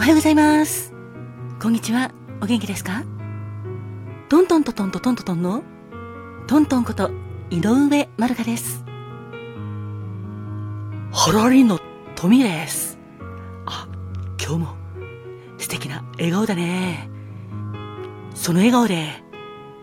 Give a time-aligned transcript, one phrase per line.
[0.00, 0.94] おはようございます。
[1.60, 2.10] こんにちは。
[2.40, 3.04] お元気ですか？
[4.30, 5.62] トントントントントントントンの
[6.46, 7.10] トントンこと
[7.50, 8.82] 井上まるかです。
[11.12, 11.78] ハラリンの
[12.14, 12.98] トミです。
[13.66, 13.86] あ、
[14.42, 14.68] 今日も
[15.58, 17.10] 素敵な笑顔だね。
[18.34, 19.22] その笑顔で、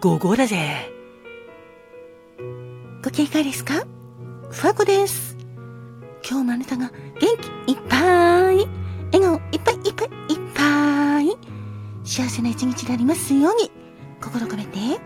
[0.00, 0.92] ゴーゴーだぜ。
[3.04, 3.84] ご機嫌いかがですか？
[4.50, 5.36] ふわこです。
[6.28, 7.28] 今日もあなたが元
[7.66, 8.66] 気いっぱい、
[9.12, 9.40] 笑顔
[12.10, 13.70] 幸せな一日でありますように、
[14.20, 14.96] 心込めて、えい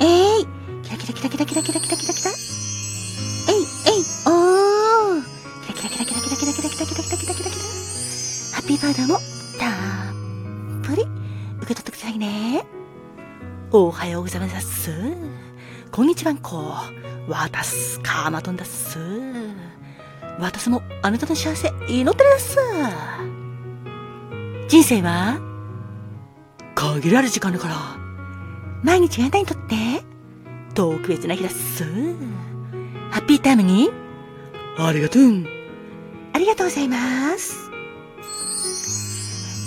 [0.00, 0.46] えいえい
[0.82, 2.30] キラキラキラキラキラキラキラキラキラ
[3.50, 5.22] えいえいおー
[5.62, 7.50] キラキラキラキラキラキラキラキラキラキラキラキラキラ
[8.54, 9.18] ハッピーパウダーも
[9.60, 9.68] た
[10.80, 11.02] っぷり
[11.58, 12.64] 受け取ってくださいね。
[13.70, 14.90] おはようございます。
[15.92, 16.76] こんにちはんこ。
[17.28, 18.98] わたす、かまとんだっす。
[20.40, 22.56] 私もあなたの幸せ祈ってます。
[24.68, 25.43] 人生は
[26.92, 27.76] 限られる時間だから、
[28.82, 29.74] 毎日あなたにとって
[30.74, 31.84] 特別な日だっす。
[33.10, 33.90] ハッピータイムに
[34.76, 35.22] ありがとう。
[36.32, 37.70] ありがとうございます。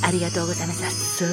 [0.04, 1.26] ありがとうございますっす。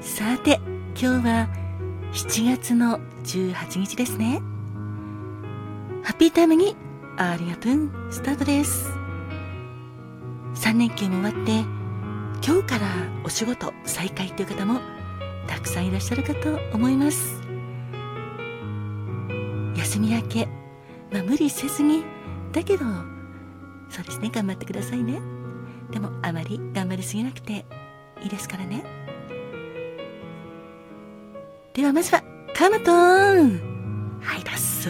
[0.00, 0.60] さて、
[0.98, 1.48] 今日は
[2.12, 4.40] 7月の18日ですね。
[6.02, 6.76] ハッピータイムに
[7.22, 8.88] ありがとうスタートです。
[10.54, 11.60] 3連休も終わって、
[12.42, 12.86] 今日から
[13.24, 14.80] お仕事再開という方も
[15.46, 17.42] たくさんいらっしゃるかと思います。
[19.76, 20.48] 休み明け、
[21.12, 22.04] まあ無理せずに、
[22.52, 22.86] だけど、
[23.90, 25.20] そうですね、頑張ってくださいね。
[25.90, 27.66] でもあまり頑張りすぎなくて
[28.22, 28.82] いいですからね。
[31.74, 32.22] ではまずは、
[32.56, 34.88] カマトーンはいだっす。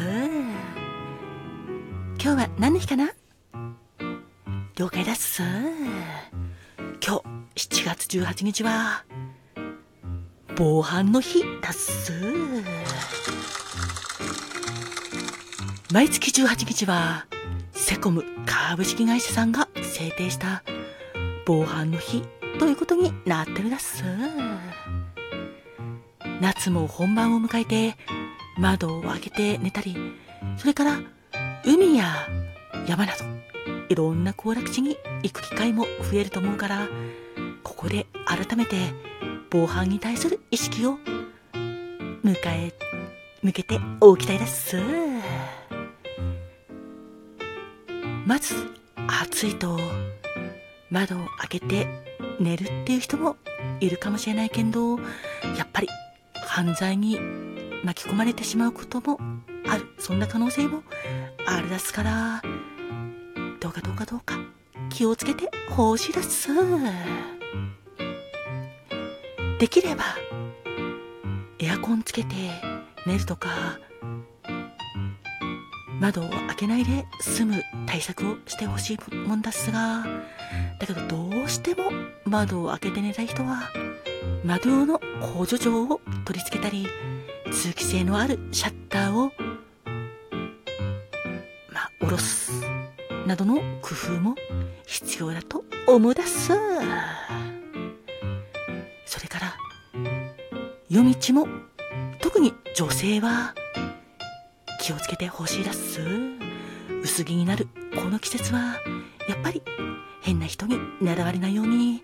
[2.23, 3.15] 今日は何の日かな？
[4.77, 5.43] 了解だっす。
[5.43, 7.23] 今
[7.57, 9.07] 日、7月18日は、
[10.55, 12.13] 防犯の日だっす。
[15.91, 17.25] 毎月18日は、
[17.73, 20.63] セコム株式会社さんが制定した
[21.47, 22.23] 防犯の日
[22.59, 24.05] ということになってるだっす。
[26.43, 27.97] 夏も本番を迎えて
[28.59, 29.97] 窓を開けて寝たり、
[30.59, 31.01] それから
[31.65, 32.29] 海や
[32.87, 33.25] 山など
[33.89, 36.89] いろんな行楽地に行く機会も増えると思うから、
[37.63, 38.77] ここで改めて
[39.51, 40.99] 防犯に対する意識を
[42.25, 42.73] 迎え、
[43.43, 44.77] 向けておきたいです。
[48.27, 48.55] まず、
[49.09, 49.79] 暑いと
[50.91, 51.87] 窓を開けて
[52.39, 53.37] 寝るっていう人も
[53.81, 54.99] いるかもしれないけど、
[55.57, 55.89] やっぱり
[56.47, 57.19] 犯罪に
[57.85, 59.19] 巻き込まれてしまうことも
[59.69, 59.87] ある。
[59.99, 60.83] そんな可能性も
[61.47, 62.43] あるですから、
[63.61, 64.39] どうかどうかどうか
[64.89, 66.49] 気をつけてほしいです。
[69.59, 70.05] できれば、
[71.59, 72.35] エアコンつけて
[73.07, 73.79] 寝るとか、
[76.01, 80.07] 窓を開けないで済む対策をしてほしいもんですが、
[80.79, 81.91] だけどどうしても
[82.25, 83.71] 窓を開けて寝たい人は、
[84.45, 86.89] 窓用の補助錠を取り付けたり、
[87.53, 89.31] 通気性のあるシャッターを、
[92.11, 92.51] 下ろす、
[93.25, 94.35] などの工夫も
[94.85, 96.53] 必要だと思うだす。
[99.07, 99.57] それから、
[100.89, 101.47] 夜道も、
[102.21, 103.55] 特に女性は、
[104.81, 106.01] 気をつけてほしいだす。
[107.01, 108.81] 薄着になるこの季節は、
[109.29, 109.63] やっぱり
[110.21, 112.03] 変な人に狙われないように、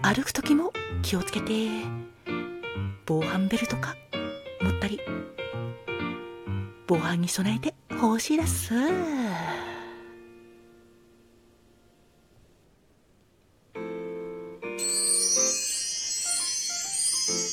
[0.00, 0.72] 歩く時も
[1.02, 1.68] 気をつけて、
[3.04, 3.96] 防犯ベルとか
[4.62, 4.98] 持ったり、
[6.86, 7.73] 防犯に備えて
[8.08, 8.74] ほしいです。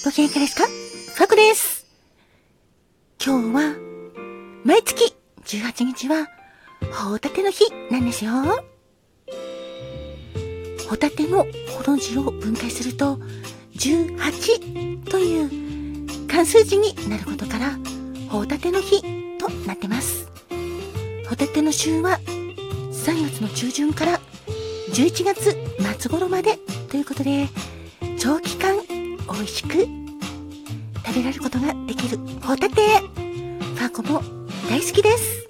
[0.04, 0.68] ご機嫌いかがですか
[1.16, 1.86] ファクです。
[3.24, 3.76] 今日は、
[4.66, 5.16] 毎月
[5.46, 6.28] 18日は、
[6.92, 8.32] ホタテの日なんですよ。
[10.90, 13.20] ホタテのほの字を分解すると、
[13.76, 17.78] 18という関数字になることから、
[18.30, 19.02] ホタテの日
[19.38, 20.31] となってます。
[21.32, 24.20] ホタテの旬は3月の中旬から
[24.94, 25.58] 11月
[26.02, 26.58] 末頃まで
[26.90, 27.48] ということで、
[28.20, 28.76] 長期間
[29.32, 29.70] 美味しく
[31.06, 32.76] 食べられることができるホタテ。
[32.76, 34.22] ファーコも
[34.70, 35.48] 大好きです。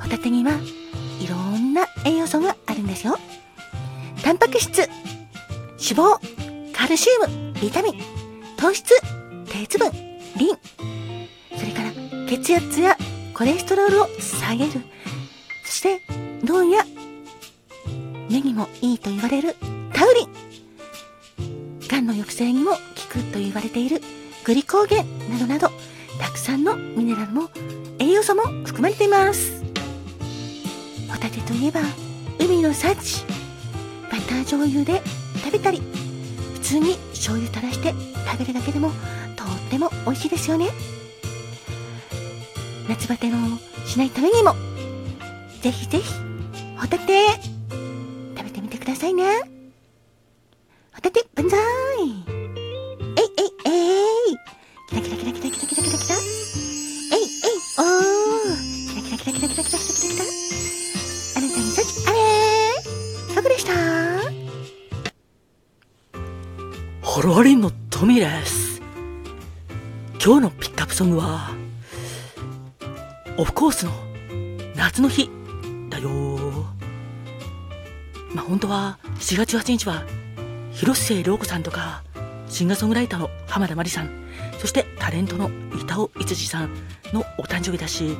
[0.00, 0.50] ホタテには
[1.20, 3.16] いろんな栄養素があるんですよ。
[4.24, 4.90] タンパク質、脂
[5.78, 7.94] 肪、カルシウム、ビタミン、
[8.56, 9.00] 糖質、
[9.48, 9.92] 鉄分、
[10.36, 10.58] リン、
[11.56, 11.92] それから
[12.28, 12.98] 血圧や
[13.36, 14.70] コレステロールを下げる。
[15.66, 16.00] そして
[16.42, 16.82] 脳や
[18.30, 19.56] 目にもいいと言われる
[19.92, 21.86] タウリン。
[21.86, 22.78] がんの抑制にも効
[23.10, 24.00] くと言われている
[24.46, 25.68] グリコーゲンなどなど、
[26.18, 27.50] たくさんのミネラルも
[27.98, 29.62] 栄養素も含まれています。
[31.10, 31.82] ホタテといえば、
[32.38, 33.26] 海の幸。
[34.10, 35.02] バター醤油で
[35.44, 35.82] 食べたり、
[36.54, 37.92] 普通に醤油垂らして
[38.30, 38.88] 食べるだけでも
[39.36, 40.95] とっても美味しいですよね。
[42.88, 43.36] 夏バテの
[43.84, 44.54] しないためにも、
[45.60, 46.14] ぜひぜひ、
[46.78, 47.26] ホタテ、
[48.36, 49.24] 食べてみてくださいね。
[50.92, 51.58] ホタテ、万歳。
[51.58, 53.74] えいえいえ
[54.30, 54.36] い。
[54.88, 56.14] キラキラキラキラキラキラキラキラ
[57.12, 58.54] えいえいおー。
[58.88, 60.24] キラキラキラキラキラキラキラキラキラ。
[61.36, 62.16] あなたに幸あれ。
[63.32, 63.72] ーかぐでした。
[67.02, 68.80] ホロリンのトミーです。
[70.24, 71.50] 今日のピックアップソングは、
[73.38, 73.92] オフコースの
[74.74, 75.28] 夏の日。
[75.90, 76.08] だよ。
[78.34, 80.04] まあ、本当は4月18日は
[80.72, 82.02] 広末涼子さんとか
[82.48, 84.24] シンガーソングライターの浜田真理さん
[84.58, 86.74] そしてタレントの板尾逸司さん
[87.12, 88.16] のお誕生日だし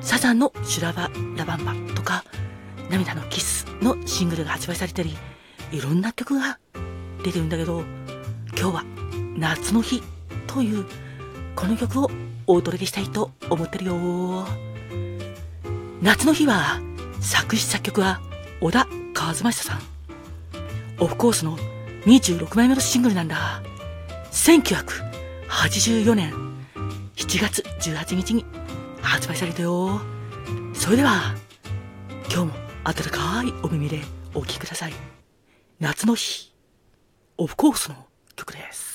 [0.00, 2.24] サザンの「修羅場ラバンバ」とか
[2.90, 5.16] 「涙のキス」のシングルが発売されたり
[5.72, 6.58] いろんな曲が
[7.22, 7.84] 出てるんだけど
[8.56, 8.84] 今日は
[9.36, 10.02] 「夏の日」
[10.46, 10.86] という
[11.54, 12.10] この曲を
[12.46, 14.46] お届けしたいと思ってるよ。
[16.02, 16.80] 夏の日は
[17.20, 18.20] 作詞作曲は
[18.60, 19.80] 小田和正さん。
[21.00, 21.56] オフコースの
[22.04, 23.62] 26枚目のシングルなんだ。
[24.32, 26.32] 1984年
[27.16, 28.44] 7月18日に
[29.00, 30.00] 発売されたよ。
[30.74, 31.34] それでは
[32.30, 32.52] 今日も
[32.84, 34.00] 温かいお耳で
[34.34, 34.92] お聴きください。
[35.80, 36.52] 夏の日
[37.38, 37.96] オフコースの
[38.36, 38.93] 曲です。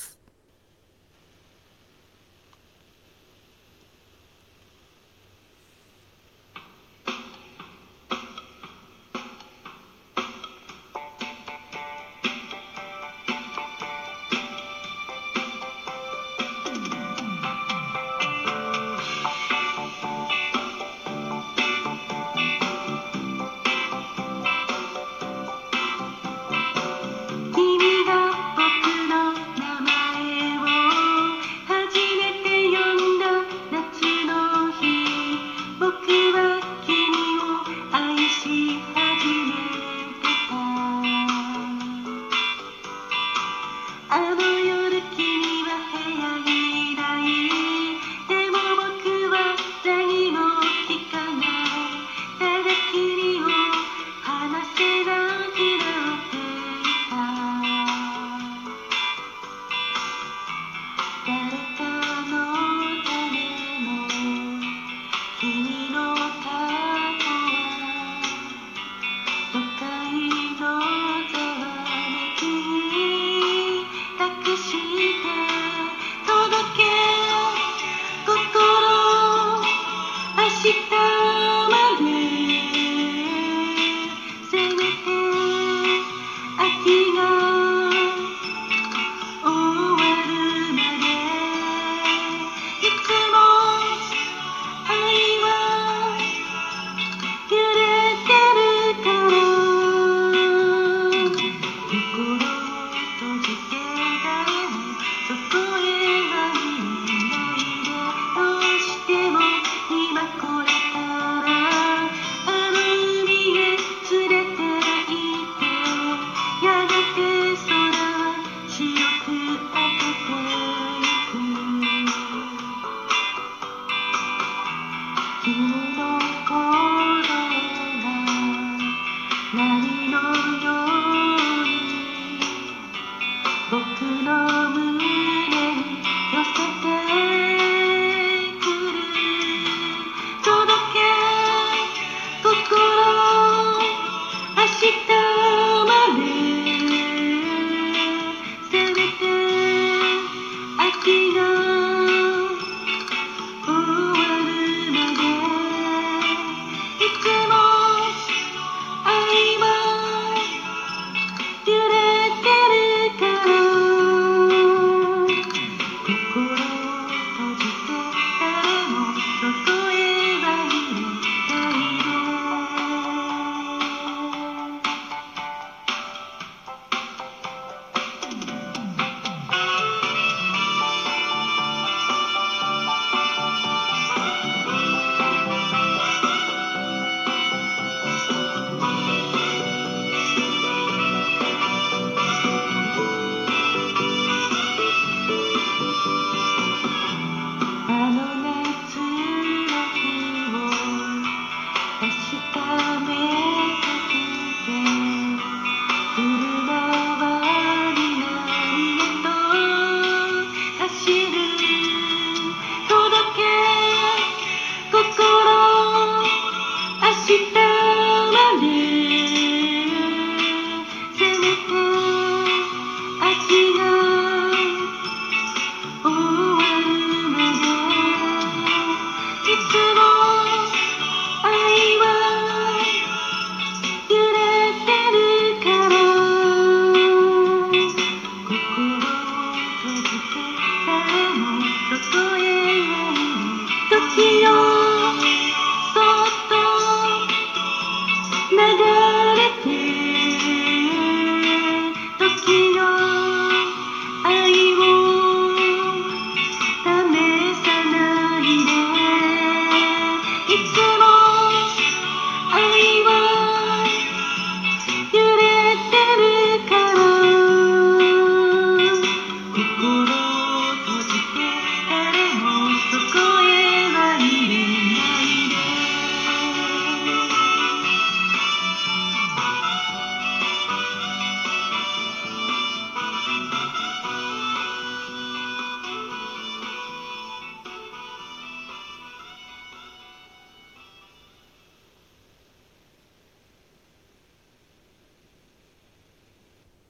[252.50, 252.79] you.